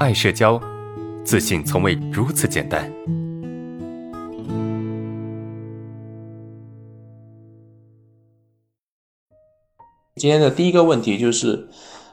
[0.00, 0.60] 爱社交，
[1.24, 2.92] 自信从未如此简单。
[10.16, 11.68] 今天的第一个问题就是，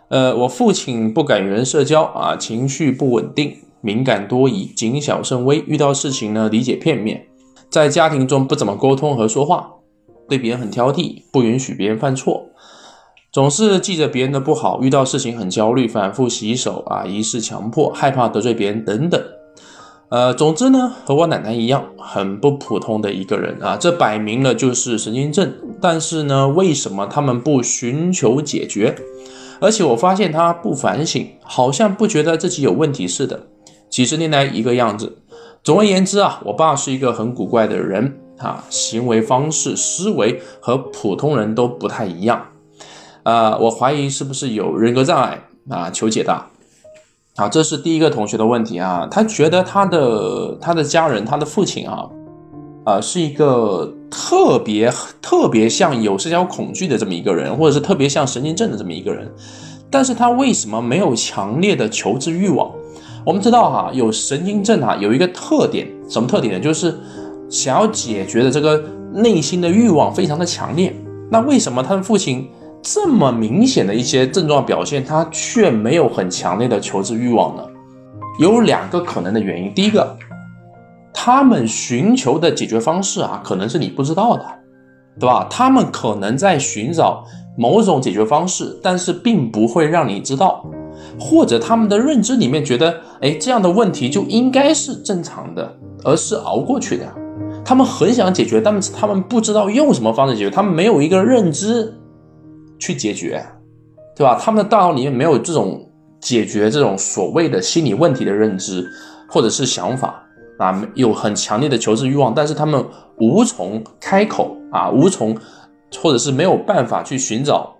[0.10, 7.26] 呃，我父亲不敢与人社交啊，情绪不稳定，敏感多疑，谨小慎微，遇到事情呢理解片面，
[7.72, 9.72] 在家庭中不怎么沟通和说话，
[10.30, 12.48] 对别人很挑剔，不允许别人犯错。
[13.32, 19.22] 总是记着别人的不好，遇到事情很焦虑，反复洗手啊，仪式强迫，害怕得罪别人等等。
[20.10, 23.78] 呃，总之呢，和我奶奶一样，很不普通的一个人啊。
[23.80, 25.54] 这摆明了就是神经症。
[25.80, 28.94] 但是呢，为什么他们不寻求解决？
[29.62, 33.48] 而且我发现他不反省，好像不觉得自己有问题似的。
[33.90, 35.20] 几十年来一个样子。
[35.64, 42.46] 总而言之啊，我爸是一个很古怪的人啊，行为方式、思维和普通人都不太一样。
[43.24, 45.40] 呃，我怀疑是不是有人格障碍
[45.70, 45.90] 啊？
[45.92, 46.48] 求解答。
[47.38, 49.08] 好，这是第一个同学的问题啊。
[49.10, 52.10] 他觉得他的他的家人，他的父亲啊，
[52.84, 54.92] 啊，是一个特别
[55.22, 59.32] 特别像有社交恐惧的这么一个人，或者是特别像神经症的这么一个人。
[59.90, 62.72] 但是他为什么没有强烈的求知欲望？
[63.26, 66.60] 我们知道哈，有神经症哈，有一个特点，什么特点呢？
[66.60, 66.98] 就是
[67.50, 70.94] 想要解决的这个内心的欲望非常的强烈。
[71.30, 72.50] 那为什么他的父亲？
[72.82, 77.64] 这么明显的一些症状表现，他却没有很强烈的求知欲望呢？
[78.40, 79.72] 有两个可能的原因。
[79.74, 80.18] 第一个，
[81.14, 84.44] 他们寻求的解决方式啊，可能是你不知道的，
[85.20, 85.46] 对吧？
[85.48, 87.24] 他们可能在寻找
[87.56, 90.66] 某种解决方式，但是并不会让你知道，
[91.20, 95.72] 或者他们的认知里面觉得，哎，这样的问题就应该是正常的，
[96.04, 97.06] 而是熬过去的。
[97.64, 101.94] 他们很想解决，但是他们不知道用什么方式解决，他们没有一个认知。
[102.82, 103.46] 去解决，
[104.16, 104.38] 对吧？
[104.42, 105.88] 他们的大脑里面没有这种
[106.20, 108.86] 解决这种所谓的心理问题的认知
[109.30, 110.22] 或者是想法
[110.58, 112.84] 啊，有很强烈的求知欲望，但是他们
[113.20, 115.38] 无从开口啊，无从
[116.02, 117.74] 或者是没有办法去寻找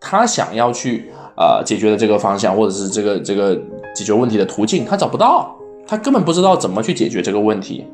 [0.00, 3.54] 他想要去呃解决的这个方向，或者是这个这个
[3.94, 5.56] 解决问题的途径，他找不到，
[5.86, 7.86] 他根本不知道怎么去解决这个问题。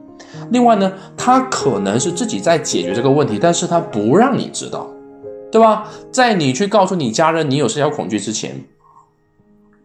[0.51, 4.89] 另外呢，他可能是自己在解决这个问题，但是他不让你知道。
[5.51, 5.89] 对吧？
[6.13, 8.55] 在你去告诉你家人你有社交恐惧之前，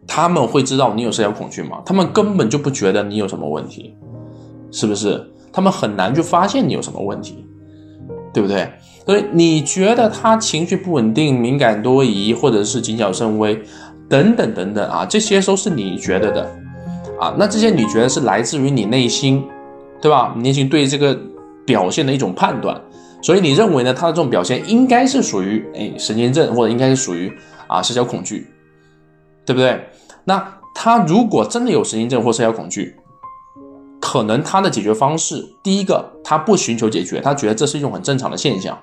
[0.06, 1.82] 他们会知道你有社交恐惧吗？
[1.84, 3.94] 他们根本就不觉得你有什么问题，
[4.70, 5.24] 是不是？
[5.52, 7.44] 他们很难去发现你有什么问题，
[8.32, 8.70] 对不对？
[9.06, 13.60] 所以你觉得他情绪不稳定、敏感多疑，或者是谨小慎微，
[14.08, 16.42] 等等等等啊，这些都是你觉得的
[17.20, 17.34] 啊。
[17.38, 19.42] 那这些你觉得是来自于你内心，
[20.00, 20.34] 对吧？
[20.38, 21.18] 内心对这个
[21.64, 22.80] 表现的一种判断。
[23.22, 23.92] 所以你认为呢？
[23.92, 27.32] 他的这种表现应该是属于哎神经症，或者应该是属于
[27.66, 28.46] 啊社交恐惧，
[29.44, 29.88] 对不对？
[30.24, 32.94] 那他如果真的有神经症或社交恐惧，
[34.00, 38.78] 可能他的解决方式，第一个他不寻求解决，他觉得这是一种很正常的现象，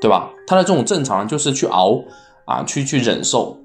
[0.00, 0.30] 对吧？
[0.46, 2.02] 他的这种正常就是去熬
[2.46, 3.56] 啊，去去忍受。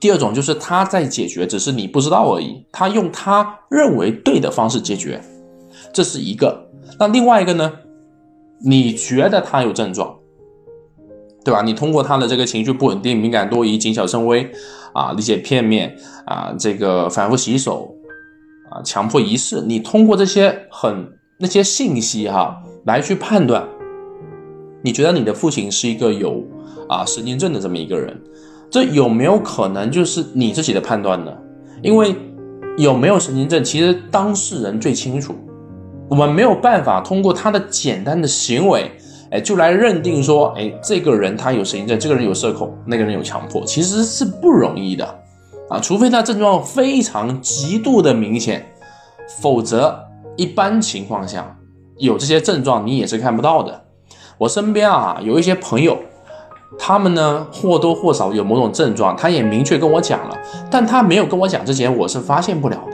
[0.00, 2.66] 第二种就是他在解决，只是你不知道而已。
[2.70, 5.22] 他用他认为对的方式解决，
[5.94, 6.68] 这是一个。
[6.98, 7.72] 那另外一个呢？
[8.62, 10.16] 你觉得他有症状，
[11.44, 11.62] 对吧？
[11.62, 14.50] 你通过他的这个情绪不稳定、敏感多疑、谨小慎微，
[14.92, 17.94] 啊，理解片面，啊，这个反复洗手，
[18.70, 23.68] 啊，强迫仪式，你通过这些很那些信息哈，来去判断，
[24.82, 26.42] 你觉得你的父亲是一个有
[26.88, 28.18] 啊神经症的这么一个人，
[28.70, 31.36] 这有没有可能就是你自己的判断呢？
[31.82, 32.14] 因为
[32.78, 35.34] 有没有神经症，其实当事人最清楚。
[36.14, 38.88] 我们没有办法通过他的简单的行为，
[39.32, 45.04] 哎，就来认定说，哎，这个人他有神经症，这个人有社恐，那个人有强迫，其实是不容易的
[45.68, 45.80] 啊。
[45.80, 48.64] 除非他症状非常极度的明显，
[49.42, 49.98] 否则
[50.36, 51.58] 一般情况下
[51.96, 53.82] 有这些症状你也是看不到的。
[54.38, 55.98] 我身边啊有一些朋友，
[56.78, 60.38] 他们呢或多或少有某种症状，他也明确跟我讲了，
[60.70, 62.93] 但他没有跟我讲之前，我是发现不了的。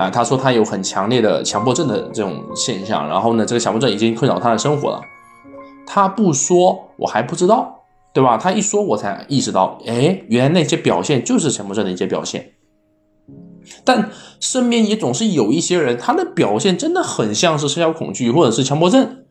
[0.00, 4.98] 啊，他说他有很强烈的强迫症的这种现象，然后呢，这个强迫症已经困扰他的生活了。
[5.86, 7.82] 他不说，我还不知道，
[8.14, 8.38] 对吧？
[8.38, 12.52] 他一说，我才意识到，哎，原来那些表现就是强迫症的一些表现。
[13.84, 14.08] 但
[14.40, 19.24] 身边也总是有一些人，他的表现真的很像是社交恐惧或者是强迫症，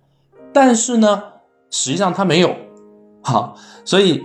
[0.54, 1.24] 但是呢，
[1.72, 2.56] 实际上他没有，
[3.24, 4.22] 哈，所以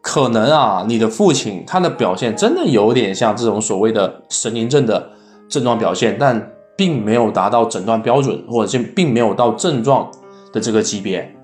[0.00, 5.14] 可能啊，你的父亲他的表现真的有点像这种所谓的神经症的。
[5.50, 10.10] 症状表现，但并没有达到诊断标准，或者是并没有到症状
[10.52, 11.34] 的这个级别，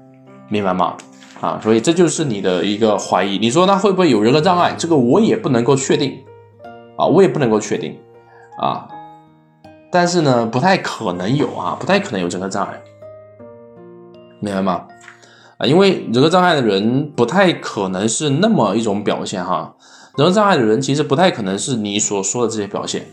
[0.49, 0.97] 明白吗？
[1.41, 3.37] 啊，所以这就是你的一个怀疑。
[3.37, 4.75] 你说他会不会有人格障碍？
[4.79, 6.19] 这个我也不能够确定，
[6.97, 7.95] 啊，我也不能够确定
[8.59, 8.89] 啊。
[9.93, 12.81] 但是呢，不太可能有啊，不太可能有人格障碍，
[14.41, 14.87] 明白吗？
[15.59, 19.75] 啊，因为人格障碍的人不太可能是那么一种表现哈。
[20.17, 23.05] 人格障碍的人其实不太可能是你所说的这些表现。